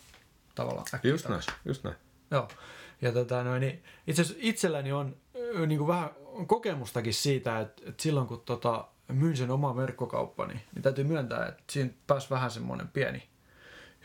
tavallaan 0.54 0.86
äkkiä 0.94 1.10
Just 1.10 1.28
näin, 1.28 1.42
just 1.64 1.84
näin. 1.84 1.96
Joo. 2.30 2.48
Ja 3.02 3.12
tota, 3.12 3.44
noin, 3.44 3.60
niin 3.60 3.84
itse 4.06 4.22
itselläni 4.36 4.92
on 4.92 5.16
niin 5.66 5.78
kuin 5.78 5.88
vähän 5.88 6.10
kokemustakin 6.46 7.14
siitä, 7.14 7.60
että, 7.60 7.82
että 7.86 8.02
silloin 8.02 8.26
kun 8.26 8.40
tota, 8.40 8.88
myin 9.08 9.36
sen 9.36 9.50
oman 9.50 9.76
verkkokauppani, 9.76 10.54
niin 10.74 10.82
täytyy 10.82 11.04
myöntää, 11.04 11.46
että 11.46 11.62
siinä 11.70 11.90
pääsi 12.06 12.30
vähän 12.30 12.50
semmoinen 12.50 12.88
pieni 12.88 13.28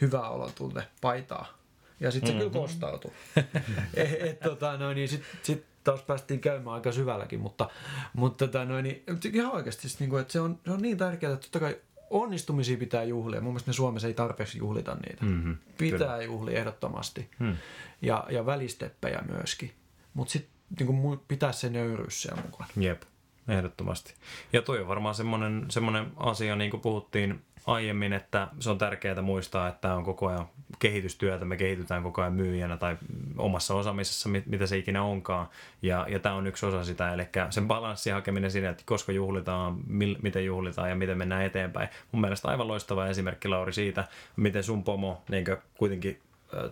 hyvä 0.02 0.30
olo 0.30 0.52
tunne 0.56 0.88
paitaa. 1.02 1.58
Ja 2.00 2.12
sitten 2.12 2.28
se 2.28 2.34
mm-hmm. 2.34 2.52
kyllä 2.52 2.66
kostautui. 2.66 3.12
et, 3.94 4.22
et, 4.22 4.40
tota, 4.40 4.78
noin, 4.78 4.96
niin 4.96 5.08
sitten 5.08 5.30
sit 5.44 5.66
taas 5.92 6.02
päästiin 6.02 6.40
käymään 6.40 6.74
aika 6.74 6.92
syvälläkin, 6.92 7.40
mutta, 7.40 7.70
mutta 8.14 8.48
tota, 8.48 8.66
noin, 8.66 8.84
niin, 8.84 9.04
ihan 9.34 9.52
oikeasti 9.52 9.88
niin 10.00 10.10
kuin, 10.10 10.22
että 10.22 10.34
se, 10.34 10.40
on, 10.40 10.60
se 10.66 10.72
on 10.72 10.82
niin 10.82 10.98
tärkeää, 10.98 11.34
että 11.34 11.44
totta 11.44 11.60
kai 11.60 11.78
onnistumisia 12.10 12.78
pitää 12.78 13.04
juhlia. 13.04 13.42
Mun 13.42 13.54
mielestä 13.54 13.70
me 13.70 13.74
Suomessa 13.74 14.08
ei 14.08 14.14
tarpeeksi 14.14 14.58
juhlita 14.58 14.96
niitä. 14.96 15.26
Mm-hmm. 15.26 15.58
Pitää 15.78 15.98
Kyllä. 15.98 16.22
juhlia 16.22 16.60
ehdottomasti. 16.60 17.30
Mm. 17.40 17.56
Ja, 18.02 18.26
ja 18.30 18.46
välisteppejä 18.46 19.22
myöskin. 19.32 19.74
Mutta 20.14 20.32
sitten 20.32 20.88
niin 20.88 21.20
pitää 21.28 21.52
se 21.52 21.70
nöyryys 21.70 22.22
siellä 22.22 22.42
mukaan. 22.42 22.70
Jep, 22.78 23.02
ehdottomasti. 23.48 24.14
Ja 24.54 24.62
toi 24.62 24.82
on 24.82 24.88
varmaan 24.88 25.16
semmoinen, 25.16 25.66
semmoinen 25.70 26.12
asia, 26.18 26.56
niin 26.56 26.72
kuin 26.72 26.82
puhuttiin 26.82 27.42
aiemmin, 27.68 28.14
että 28.14 28.48
se 28.60 28.70
on 28.70 28.78
tärkeää 28.78 29.22
muistaa, 29.22 29.68
että 29.68 29.94
on 29.94 30.04
koko 30.04 30.28
ajan 30.28 30.48
kehitystyötä, 30.80 31.46
me 31.46 31.58
kehitytään 31.58 32.04
koko 32.04 32.22
ajan 32.22 32.34
myyjänä 32.34 32.78
tai 32.78 32.98
omassa 33.38 33.76
osaamisessa, 33.76 34.30
mitä 34.46 34.66
se 34.66 34.78
ikinä 34.78 35.04
onkaan. 35.04 35.48
Ja, 35.82 36.06
ja 36.10 36.20
tämä 36.20 36.36
on 36.36 36.48
yksi 36.48 36.66
osa 36.66 36.84
sitä, 36.84 37.14
eli 37.14 37.24
sen 37.50 37.68
balanssin 37.68 38.14
hakeminen 38.14 38.52
siinä, 38.52 38.70
että 38.70 38.84
koska 38.86 39.12
juhlitaan, 39.12 39.78
mil, 39.88 40.16
miten 40.22 40.46
juhlitaan 40.46 40.90
ja 40.90 40.96
miten 40.96 41.18
mennään 41.18 41.46
eteenpäin. 41.46 41.90
Mun 42.12 42.22
mielestä 42.22 42.48
aivan 42.48 42.68
loistava 42.68 43.08
esimerkki, 43.08 43.48
Lauri, 43.48 43.74
siitä, 43.74 44.08
miten 44.36 44.64
sun 44.64 44.84
pomo 44.84 45.24
niin 45.30 45.46
kuitenkin 45.78 46.22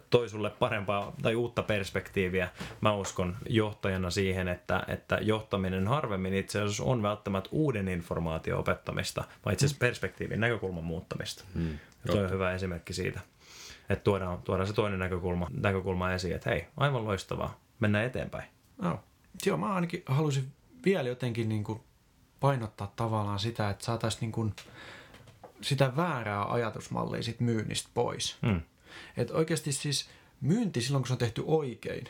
toi 0.10 0.30
sulle 0.30 0.50
parempaa 0.50 1.16
tai 1.22 1.36
uutta 1.36 1.64
perspektiiviä, 1.64 2.50
mä 2.82 2.94
uskon, 2.94 3.38
johtajana 3.50 4.10
siihen, 4.10 4.48
että, 4.48 4.84
että 4.88 5.20
johtaminen 5.22 5.88
harvemmin 5.88 6.34
itse 6.34 6.62
asiassa 6.62 6.84
on 6.84 7.04
välttämättä 7.04 7.50
uuden 7.52 7.88
informaation 7.88 8.60
opettamista, 8.60 9.24
vaan 9.46 9.54
itse 9.54 9.66
asiassa 9.66 9.80
perspektiivin 9.80 10.40
näkökulman 10.40 10.84
muuttamista. 10.84 11.44
Hmm, 11.56 11.72
ja 11.72 12.12
toi 12.12 12.24
on 12.24 12.30
hyvä 12.30 12.54
esimerkki 12.54 12.94
siitä, 12.94 13.20
että 13.90 14.04
tuodaan, 14.04 14.42
tuodaan 14.42 14.68
se 14.68 14.74
toinen 14.74 15.00
näkökulma, 15.00 15.48
näkökulma 15.62 16.12
esiin, 16.12 16.36
että 16.36 16.50
hei, 16.50 16.68
aivan 16.78 17.06
loistavaa, 17.06 17.60
mennään 17.80 18.06
eteenpäin. 18.06 18.50
No. 18.82 19.00
Joo, 19.46 19.58
mä 19.58 19.74
ainakin 19.74 20.04
halusin 20.06 20.52
vielä 20.86 21.10
jotenkin 21.10 21.50
niin 21.50 21.64
kuin 21.64 21.80
painottaa 22.40 22.94
tavallaan 22.96 23.40
sitä, 23.40 23.70
että 23.70 23.86
saataisiin 23.86 24.22
niin 24.22 24.32
kuin 24.32 24.54
sitä 25.62 25.96
väärää 25.96 26.54
ajatusmallia 26.54 27.24
sit 27.24 27.40
myynnistä 27.40 27.90
pois. 27.94 28.38
Hmm 28.46 28.62
että 29.18 29.34
oikeasti 29.34 29.72
siis 29.72 30.10
myynti 30.42 30.82
silloin, 30.82 31.02
kun 31.02 31.08
se 31.08 31.14
on 31.14 31.18
tehty 31.18 31.44
oikein, 31.46 32.10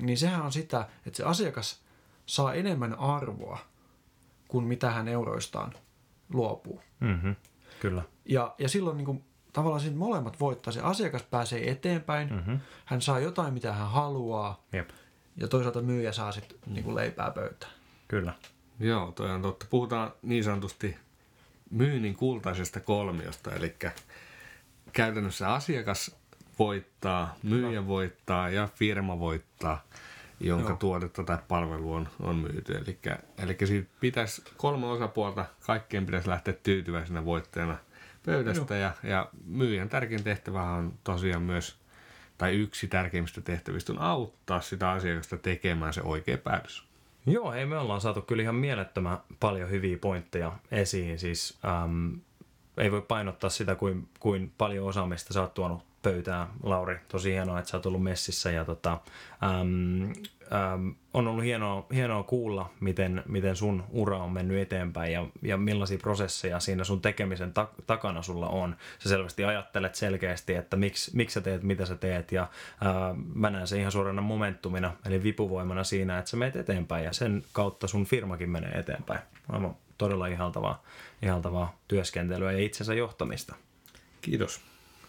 niin 0.00 0.18
sehän 0.18 0.42
on 0.42 0.52
sitä, 0.52 0.88
että 1.06 1.16
se 1.16 1.24
asiakas 1.24 1.82
saa 2.26 2.54
enemmän 2.54 2.94
arvoa 2.94 3.58
kuin 4.48 4.64
mitä 4.64 4.90
hän 4.90 5.08
euroistaan 5.08 5.72
luopuu. 6.32 6.80
Mm-hmm. 7.00 7.36
Kyllä. 7.80 8.02
Ja, 8.24 8.54
ja 8.58 8.68
silloin 8.68 8.96
niin 8.96 9.06
kuin, 9.06 9.24
tavallaan 9.52 9.80
siinä 9.80 9.96
molemmat 9.96 10.40
voittaa. 10.40 10.72
Se 10.72 10.80
asiakas 10.80 11.22
pääsee 11.22 11.70
eteenpäin, 11.70 12.32
mm-hmm. 12.32 12.60
hän 12.84 13.02
saa 13.02 13.20
jotain, 13.20 13.54
mitä 13.54 13.72
hän 13.72 13.90
haluaa, 13.90 14.64
Jep. 14.72 14.90
ja 15.36 15.48
toisaalta 15.48 15.82
myyjä 15.82 16.12
saa 16.12 16.32
sitten 16.32 16.58
niin 16.66 16.84
kuin 16.84 16.96
leipää 16.96 17.30
pöytään. 17.30 17.72
Kyllä. 18.08 18.34
Joo, 18.80 19.12
toi 19.12 19.30
on 19.30 19.42
totta. 19.42 19.66
Puhutaan 19.70 20.12
niin 20.22 20.44
sanotusti 20.44 20.96
myynnin 21.70 22.16
kultaisesta 22.16 22.80
kolmiosta, 22.80 23.54
eli 23.54 23.76
käytännössä 24.92 25.52
asiakas 25.52 26.16
voittaa, 26.58 27.34
myyjä 27.42 27.86
voittaa 27.86 28.50
ja 28.50 28.68
firma 28.74 29.18
voittaa, 29.18 29.84
jonka 30.40 30.68
Joo. 30.68 30.76
tuotetta 30.76 31.24
tai 31.24 31.38
palvelu 31.48 31.92
on, 31.92 32.08
on 32.20 32.36
myyty. 32.36 32.72
Eli, 32.72 32.98
eli 33.38 33.56
siitä 33.64 33.90
pitäisi 34.00 34.42
kolme 34.56 34.86
osapuolta, 34.86 35.44
kaikkien 35.66 36.06
pitäisi 36.06 36.28
lähteä 36.28 36.54
tyytyväisenä 36.62 37.24
voittajana 37.24 37.76
pöydästä 38.26 38.76
ja, 38.76 38.92
ja 39.02 39.28
myyjän 39.44 39.88
tärkein 39.88 40.24
tehtävä 40.24 40.62
on 40.62 40.92
tosiaan 41.04 41.42
myös, 41.42 41.78
tai 42.38 42.54
yksi 42.54 42.88
tärkeimmistä 42.88 43.40
tehtävistä 43.40 43.92
on 43.92 43.98
auttaa 43.98 44.60
sitä 44.60 44.90
asiakasta 44.90 45.36
tekemään 45.38 45.92
se 45.92 46.02
oikea 46.02 46.38
päätös. 46.38 46.84
Joo, 47.26 47.52
hei 47.52 47.66
me 47.66 47.78
ollaan 47.78 48.00
saatu 48.00 48.22
kyllä 48.22 48.42
ihan 48.42 48.54
mielettömän 48.54 49.18
paljon 49.40 49.70
hyviä 49.70 49.98
pointteja 49.98 50.52
esiin. 50.70 51.18
Siis 51.18 51.58
äm, 51.84 52.20
ei 52.76 52.92
voi 52.92 53.02
painottaa 53.02 53.50
sitä, 53.50 53.74
kuin, 53.74 54.08
kuin 54.20 54.52
paljon 54.58 54.86
osaamista 54.86 55.34
sä 55.34 55.40
oot 55.40 55.54
tuonut 55.54 55.82
pöytään, 56.02 56.48
Lauri. 56.62 56.98
Tosi 57.08 57.32
hienoa, 57.32 57.58
että 57.58 57.70
sä 57.70 57.76
oot 57.76 57.86
ollut 57.86 58.02
messissä 58.02 58.50
ja 58.50 58.64
tota, 58.64 59.00
äm, 59.60 60.12
on 61.14 61.28
ollut 61.28 61.44
hienoa, 61.44 61.86
hienoa 61.94 62.22
kuulla, 62.22 62.70
miten, 62.80 63.22
miten 63.28 63.56
sun 63.56 63.84
ura 63.90 64.18
on 64.18 64.32
mennyt 64.32 64.58
eteenpäin 64.58 65.12
ja, 65.12 65.26
ja 65.42 65.56
millaisia 65.56 65.98
prosesseja 65.98 66.60
siinä 66.60 66.84
sun 66.84 67.00
tekemisen 67.00 67.52
ta- 67.52 67.68
takana 67.86 68.22
sulla 68.22 68.48
on. 68.48 68.76
Sä 68.98 69.08
selvästi 69.08 69.44
ajattelet 69.44 69.94
selkeästi, 69.94 70.54
että 70.54 70.76
miksi, 70.76 71.10
miksi 71.16 71.34
sä 71.34 71.40
teet, 71.40 71.62
mitä 71.62 71.86
sä 71.86 71.96
teet 71.96 72.32
ja 72.32 72.48
ää, 72.80 73.14
mä 73.34 73.50
näen 73.50 73.66
se 73.66 73.78
ihan 73.78 73.92
suorana 73.92 74.22
momentumina, 74.22 74.92
eli 75.06 75.22
vipuvoimana 75.22 75.84
siinä, 75.84 76.18
että 76.18 76.30
sä 76.30 76.36
meet 76.36 76.56
eteenpäin 76.56 77.04
ja 77.04 77.12
sen 77.12 77.44
kautta 77.52 77.88
sun 77.88 78.04
firmakin 78.04 78.50
menee 78.50 78.78
eteenpäin. 78.78 79.20
Aivan 79.48 79.76
todella 79.98 80.26
ihaltavaa, 80.26 80.82
ihaltavaa 81.22 81.78
työskentelyä 81.88 82.52
ja 82.52 82.58
itsensä 82.58 82.94
johtamista. 82.94 83.54
Kiitos. 84.20 84.60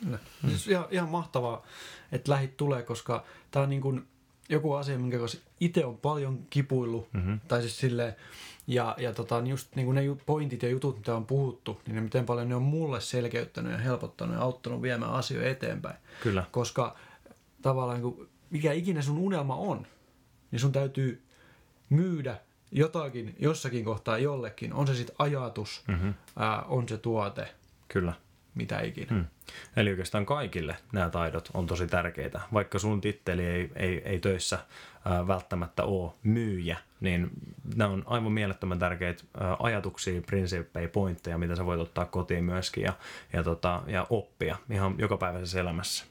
Mm. 0.06 0.18
Siis 0.48 0.68
ihan, 0.68 0.86
ihan 0.92 1.10
mahtavaa, 1.10 1.66
että 2.12 2.32
lähit 2.32 2.58
tulee, 2.58 2.84
koska 2.84 3.24
tämä 3.52 3.64
on 3.64 3.70
niin 3.70 3.82
kuin 3.82 4.08
joku 4.50 4.74
asia, 4.74 5.00
minkä 5.00 5.20
kanssa 5.20 5.38
itse 5.60 5.86
on 5.86 5.98
paljon 5.98 6.40
kipuillut, 6.50 7.14
Mhm. 7.14 7.18
mm-hmm. 7.24 7.40
tai 7.48 7.62
siis 7.62 7.78
silleen, 7.80 8.16
ja, 8.68 8.96
ja 9.00 9.14
tota, 9.14 9.42
niin 9.42 9.52
just 9.52 9.76
niin 9.76 9.86
kuin 9.86 9.96
ne 9.96 10.02
pointit 10.26 10.64
ja 10.64 10.70
jutut, 10.70 10.98
mitä 10.98 11.16
on 11.16 11.26
puhuttu, 11.26 11.82
niin 11.86 11.96
ne 11.96 12.02
miten 12.02 12.26
paljon 12.26 12.50
ne 12.50 12.56
on 12.56 12.62
mulle 12.62 13.02
selkeyttänyt 13.02 13.72
ja 13.72 13.78
helpottanut 13.78 14.36
ja 14.36 14.42
auttanut 14.42 14.82
viemään 14.82 15.12
asioita 15.12 15.50
eteenpäin. 15.50 15.96
Kyllä. 16.24 16.44
Koska 16.52 16.96
tavallaan 17.62 18.02
niin 18.02 18.14
kuin, 18.16 18.30
mikä 18.50 18.72
ikinä 18.72 19.02
sun 19.02 19.18
unelma 19.18 19.56
on, 19.56 19.88
niin 20.52 20.60
sun 20.60 20.72
täytyy 20.72 21.22
myydä 21.90 22.38
jotakin 22.72 23.36
jossakin 23.40 23.86
kohtaa 23.86 24.18
jollekin. 24.18 24.74
On 24.74 24.88
se 24.88 24.96
sitten 24.96 25.16
ajatus, 25.20 25.82
Mhm. 25.88 25.98
mm-hmm. 25.98 26.14
ää, 26.36 26.62
on 26.62 26.90
se 26.90 26.98
tuote, 26.98 27.48
Kyllä. 27.88 28.14
Mitä 28.56 28.82
ikinä. 28.82 29.08
Hmm. 29.10 29.26
Eli 29.76 29.90
oikeastaan 29.90 30.26
kaikille 30.26 30.78
nämä 30.92 31.10
taidot 31.10 31.50
on 31.54 31.68
tosi 31.68 31.88
tärkeitä. 31.88 32.42
Vaikka 32.54 32.80
sun 32.80 33.02
titteli 33.02 33.46
ei, 33.46 33.72
ei, 33.76 34.02
ei 34.06 34.20
töissä 34.20 34.60
ää, 35.06 35.28
välttämättä 35.28 35.84
ole 35.84 36.12
myyjä, 36.24 36.78
niin 37.00 37.30
nämä 37.76 37.90
on 37.90 38.04
aivan 38.06 38.32
mielettömän 38.32 38.80
tärkeitä 38.80 39.24
ää, 39.40 39.58
ajatuksia, 39.60 40.22
prinsiippejä, 40.22 40.88
pointteja, 40.88 41.38
mitä 41.38 41.56
sä 41.56 41.66
voit 41.66 41.82
ottaa 41.82 42.06
kotiin 42.06 42.44
myöskin 42.44 42.84
ja, 42.84 42.94
ja, 43.34 43.44
tota, 43.44 43.82
ja 43.88 44.08
oppia 44.10 44.58
ihan 44.70 44.96
jokapäiväisessä 44.98 45.60
elämässä. 45.60 46.06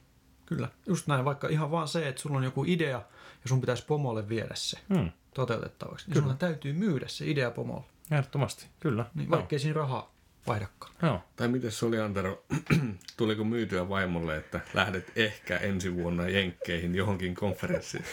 Kyllä, 0.47 0.69
just 0.87 1.07
näin. 1.07 1.25
Vaikka 1.25 1.49
ihan 1.49 1.71
vaan 1.71 1.89
se, 1.89 2.09
että 2.09 2.23
sulla 2.23 2.39
on 2.39 2.45
joku 2.45 2.65
idea 2.67 3.03
ja 3.45 3.49
sun 3.49 3.61
pitäisi 3.61 3.87
pomolle 3.87 4.29
viedä 4.29 4.55
se 4.55 4.79
Hmm. 4.95 5.11
toteutettavaksi, 5.35 6.11
niin 6.11 6.23
sulla 6.23 6.35
täytyy 6.35 6.73
myydä 6.73 7.09
se 7.09 7.31
idea 7.31 7.51
pomolle. 7.51 7.85
Ehdottomasti, 8.11 8.67
kyllä. 8.81 9.07
Niin, 9.15 9.31
vaikkei 9.31 9.59
siinä 9.59 9.75
rahaa 9.75 10.13
vaihdakaan. 10.47 10.93
Joo. 11.03 11.21
Tai 11.37 11.49
miten 11.49 11.73
se 11.73 11.87
oli 11.87 12.01
Antero, 12.01 12.45
tuliko 13.17 13.45
myytyä 13.45 13.89
vaimolle, 13.89 14.37
että 14.37 14.61
lähdet 14.75 15.13
ehkä 15.17 15.57
ensi 15.57 15.95
vuonna 15.95 16.29
Jenkkeihin 16.29 16.95
johonkin 16.95 17.35
konferenssiin? 17.35 18.05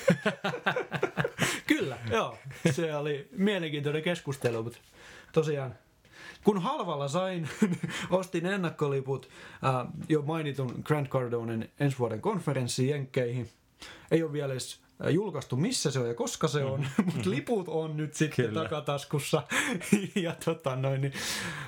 Kyllä, 1.67 1.97
joo. 2.11 2.37
Se 2.71 2.95
oli 2.95 3.29
mielenkiintoinen 3.31 4.03
keskustelu, 4.03 4.63
mutta 4.63 4.79
tosiaan 5.31 5.75
kun 6.43 6.61
halvalla 6.61 7.07
sain, 7.07 7.49
ostin 8.09 8.45
ennakkoliput 8.45 9.29
äh, 9.65 9.87
jo 10.09 10.21
mainitun 10.21 10.81
Grant 10.83 11.09
Cardonen 11.09 11.69
ensi 11.79 11.99
vuoden 11.99 12.21
konferenssiin 12.21 12.89
Jenkkeihin. 12.89 13.49
Ei 14.11 14.23
ole 14.23 14.33
vielä 14.33 14.53
edes 14.53 14.79
julkaistu, 15.09 15.55
missä 15.55 15.91
se 15.91 15.99
on 15.99 16.07
ja 16.07 16.13
koska 16.13 16.47
se 16.47 16.63
on, 16.63 16.87
mutta 17.05 17.29
liput 17.29 17.67
on 17.67 17.97
nyt 17.97 18.13
sitten 18.13 18.45
Kyllä. 18.45 18.63
takataskussa. 18.63 19.43
ja 20.15 20.35
tota 20.45 20.75
noin, 20.75 21.01
niin 21.01 21.13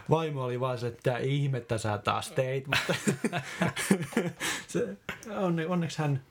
vaimo 0.10 0.44
oli 0.44 0.60
vaan 0.60 0.78
se, 0.80 0.88
että 0.88 1.00
"Tää 1.04 1.18
ihmettä 1.18 1.78
sä 1.78 1.98
taas 1.98 2.32
teit, 2.32 2.68
mutta 2.68 2.96
se, 4.68 4.98
onne, 5.38 5.68
onneksi 5.68 6.00
hän 6.00 6.24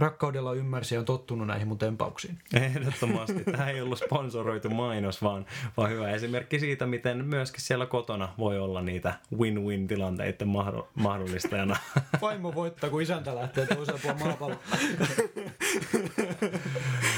rakkaudella 0.00 0.54
ymmärsi 0.54 0.94
ja 0.94 0.98
on 0.98 1.04
tottunut 1.04 1.46
näihin 1.46 1.68
mun 1.68 1.78
tempauksiin. 1.78 2.38
Ehdottomasti. 2.54 3.44
Tämä 3.44 3.70
ei 3.70 3.80
ollut 3.80 3.98
sponsoroitu 3.98 4.70
mainos, 4.70 5.22
vaan, 5.22 5.46
vaan 5.76 5.90
hyvä 5.90 6.10
esimerkki 6.10 6.58
siitä, 6.58 6.86
miten 6.86 7.24
myöskin 7.24 7.60
siellä 7.60 7.86
kotona 7.86 8.28
voi 8.38 8.58
olla 8.58 8.82
niitä 8.82 9.14
win-win-tilanteiden 9.38 10.48
mahdo- 10.48 10.88
mahdollistajana. 10.94 11.76
Vaimo 12.20 12.54
voittaa, 12.54 12.90
kun 12.90 13.02
isäntä 13.02 13.34
lähtee 13.34 13.66
toiseen 13.66 13.98
puolella 14.02 14.24
maapalloa. 14.24 14.58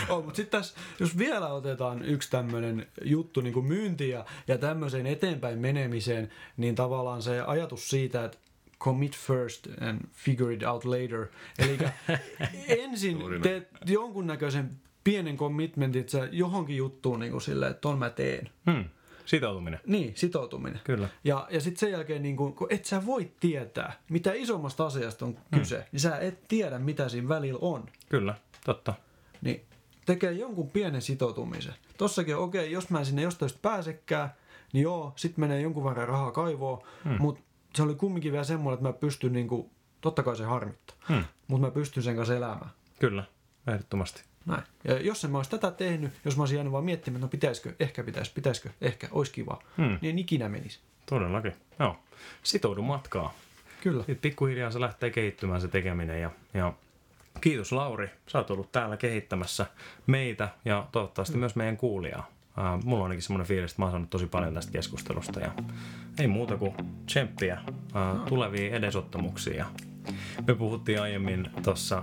oh, 0.08 0.24
mutta 0.24 0.36
sitten 0.36 0.60
tässä, 0.60 0.78
jos 1.00 1.18
vielä 1.18 1.48
otetaan 1.48 2.04
yksi 2.04 2.30
tämmöinen 2.30 2.86
juttu 3.04 3.40
niin 3.40 3.54
kuin 3.54 3.66
myynti 3.66 4.08
ja, 4.08 4.24
ja 4.48 4.58
tämmöiseen 4.58 5.06
eteenpäin 5.06 5.58
menemiseen, 5.58 6.30
niin 6.56 6.74
tavallaan 6.74 7.22
se 7.22 7.40
ajatus 7.40 7.90
siitä, 7.90 8.24
että 8.24 8.38
commit 8.80 9.16
first 9.16 9.68
and 9.80 10.00
figure 10.12 10.54
it 10.54 10.62
out 10.62 10.84
later. 10.84 11.26
Eli 11.58 11.78
ensin 12.82 13.18
teet 13.42 13.68
jonkunnäköisen 13.86 14.70
pienen 15.04 15.36
commitmentin, 15.36 16.00
että 16.00 16.12
sä 16.12 16.28
johonkin 16.32 16.76
juttuun 16.76 17.20
niin 17.20 17.32
kuin 17.32 17.42
silleen, 17.42 17.70
että 17.70 17.80
ton 17.80 17.98
mä 17.98 18.10
teen. 18.10 18.50
Hmm. 18.70 18.84
Sitoutuminen. 19.24 19.80
Niin, 19.86 20.12
sitoutuminen. 20.16 20.80
Kyllä. 20.84 21.08
Ja, 21.24 21.48
ja 21.50 21.60
sitten 21.60 21.80
sen 21.80 21.90
jälkeen, 21.90 22.22
niin 22.22 22.36
kun, 22.36 22.54
kun 22.54 22.66
et 22.70 22.84
sä 22.84 23.06
voi 23.06 23.30
tietää, 23.40 23.92
mitä 24.08 24.32
isommasta 24.32 24.86
asiasta 24.86 25.24
on 25.24 25.38
kyse, 25.54 25.76
mm. 25.76 25.84
niin 25.92 26.00
sä 26.00 26.18
et 26.18 26.48
tiedä, 26.48 26.78
mitä 26.78 27.08
siinä 27.08 27.28
välillä 27.28 27.58
on. 27.62 27.86
Kyllä, 28.08 28.34
totta. 28.64 28.94
Niin 29.40 29.64
tekee 30.06 30.32
jonkun 30.32 30.70
pienen 30.70 31.02
sitoutumisen. 31.02 31.74
Tossakin 31.98 32.36
okei, 32.36 32.72
jos 32.72 32.90
mä 32.90 32.98
en 32.98 33.06
sinne 33.06 33.22
jostain 33.22 33.50
pääsekään, 33.62 34.30
niin 34.72 34.82
joo, 34.82 35.12
sit 35.16 35.36
menee 35.36 35.60
jonkun 35.60 35.84
verran 35.84 36.08
rahaa 36.08 36.32
kaivoon, 36.32 36.82
mm. 37.04 37.16
mutta 37.18 37.40
se 37.74 37.82
oli 37.82 37.94
kumminkin 37.94 38.32
vielä 38.32 38.44
semmoinen, 38.44 38.74
että 38.74 38.88
mä 38.88 38.92
pystyn, 38.92 39.32
niin 39.32 39.48
kuin, 39.48 39.70
totta 40.00 40.22
kai 40.22 40.36
se 40.36 40.44
harmittaa, 40.44 40.96
Hmm. 41.08 41.24
mutta 41.48 41.66
mä 41.66 41.70
pystyn 41.70 42.02
sen 42.02 42.16
kanssa 42.16 42.36
elämään. 42.36 42.70
Kyllä, 42.98 43.24
ehdottomasti. 43.66 44.22
Näin. 44.46 44.62
Ja 44.84 45.00
jos 45.00 45.24
en 45.24 45.30
mä 45.30 45.38
olisi 45.38 45.50
tätä 45.50 45.70
tehnyt, 45.70 46.12
jos 46.24 46.36
mä 46.36 46.42
olisin 46.42 46.56
jäänyt 46.56 46.72
vaan 46.72 46.84
miettimään, 46.84 47.16
että 47.16 47.26
no 47.26 47.30
pitäisikö, 47.30 47.72
ehkä 47.80 48.04
pitäisi, 48.04 48.32
pitäisikö, 48.34 48.70
ehkä, 48.80 49.08
olisi 49.10 49.32
kiva, 49.32 49.62
Hmm. 49.76 49.98
niin 50.00 50.10
en 50.10 50.18
ikinä 50.18 50.48
menisi. 50.48 50.80
Todellakin. 51.06 51.52
Joo. 51.78 51.96
Sitoudu 52.42 52.82
matkaa. 52.82 53.34
Kyllä. 53.82 53.98
Sitten 53.98 54.16
pikkuhiljaa 54.22 54.70
se 54.70 54.80
lähtee 54.80 55.10
kehittymään 55.10 55.60
se 55.60 55.68
tekeminen 55.68 56.20
ja, 56.22 56.30
ja 56.54 56.72
kiitos 57.40 57.72
Lauri, 57.72 58.10
sä 58.26 58.38
oot 58.38 58.50
ollut 58.50 58.72
täällä 58.72 58.96
kehittämässä 58.96 59.66
meitä 60.06 60.48
ja 60.64 60.86
toivottavasti 60.92 61.36
myös 61.38 61.56
meidän 61.56 61.76
kuulijaa. 61.76 62.30
Ää, 62.60 62.78
mulla 62.84 62.98
on 62.98 63.02
ainakin 63.02 63.22
semmoinen 63.22 63.46
fiilis, 63.46 63.70
että 63.70 63.82
mä 63.82 63.86
oon 63.86 63.92
saanut 63.92 64.10
tosi 64.10 64.26
paljon 64.26 64.54
tästä 64.54 64.72
keskustelusta 64.72 65.40
ja 65.40 65.50
ei 66.18 66.26
muuta 66.26 66.56
kuin 66.56 66.74
tsemppiä 67.06 67.58
ää, 67.94 68.14
tuleviin 68.28 68.74
edesottamuksia. 68.74 69.66
Me 70.46 70.54
puhuttiin 70.54 71.02
aiemmin 71.02 71.50
tuossa 71.62 72.02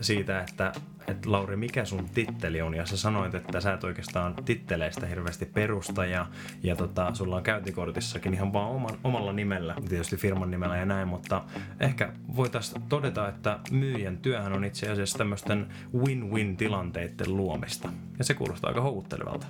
siitä, 0.00 0.40
että, 0.40 0.72
että 1.10 1.32
Lauri, 1.32 1.56
mikä 1.56 1.84
sun 1.84 2.08
titteli 2.14 2.60
on? 2.60 2.74
Ja 2.74 2.86
sä 2.86 2.96
sanoit, 2.96 3.34
että 3.34 3.60
sä 3.60 3.72
et 3.72 3.84
oikeastaan 3.84 4.34
titteleistä 4.44 5.06
hirveästi 5.06 5.46
perusta 5.46 6.04
ja, 6.04 6.26
ja 6.62 6.76
tota, 6.76 7.14
sulla 7.14 7.36
on 7.36 7.42
käyntikortissakin 7.42 8.34
ihan 8.34 8.52
vaan 8.52 8.70
oman, 8.70 8.98
omalla 9.04 9.32
nimellä, 9.32 9.74
tietysti 9.88 10.16
firman 10.16 10.50
nimellä 10.50 10.76
ja 10.76 10.84
näin, 10.84 11.08
mutta 11.08 11.44
ehkä 11.80 12.12
voitaisiin 12.36 12.82
todeta, 12.82 13.28
että 13.28 13.58
myyjän 13.70 14.18
työhän 14.18 14.52
on 14.52 14.64
itse 14.64 14.90
asiassa 14.90 15.18
tämmöisten 15.18 15.66
win-win-tilanteiden 15.94 17.36
luomista. 17.36 17.88
Ja 18.18 18.24
se 18.24 18.34
kuulostaa 18.34 18.68
aika 18.68 18.80
houkuttelevalta. 18.80 19.46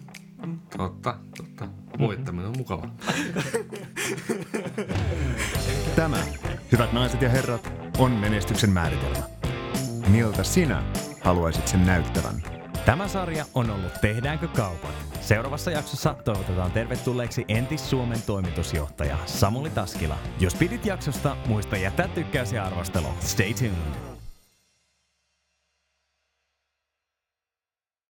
Totta, 0.77 1.14
totta. 1.37 1.68
Voittaminen 1.99 2.46
on 2.46 2.55
mukava. 2.59 2.88
Tämä, 5.96 6.18
hyvät 6.73 6.92
naiset 6.92 7.23
ja 7.23 7.29
herrat, 7.29 7.73
on 7.99 8.12
menestyksen 8.12 8.70
määritelmä. 8.70 9.23
Miltä 10.09 10.42
sinä 10.42 10.83
haluaisit 11.20 11.68
sen 11.68 11.87
näyttävän? 11.87 12.42
Tämä 12.87 13.09
sarja 13.09 13.44
on 13.54 13.70
ollut 13.70 13.92
Tehdäänkö 14.00 14.48
kaupat? 14.48 14.94
Seuraavassa 15.20 15.70
jaksossa 15.70 16.14
toivotetaan 16.24 16.72
tervetulleeksi 16.72 17.44
entis 17.48 17.90
Suomen 17.90 18.22
toimitusjohtaja 18.26 19.18
Samuli 19.26 19.70
Taskila. 19.70 20.18
Jos 20.40 20.54
pidit 20.54 20.87
jaksosta, 20.87 21.37
muista 21.46 21.76
jättää 21.76 22.09
tykkäys 22.09 22.52
ja 22.52 22.64
arvostelu. 22.64 23.09
Stay 23.20 23.54
tuned! 23.54 24.10